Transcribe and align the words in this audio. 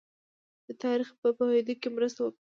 د 0.67 0.69
تاریخ 0.83 1.09
په 1.21 1.29
پوهېدو 1.37 1.73
کې 1.81 1.89
مرسته 1.95 2.19
وکړي. 2.21 2.39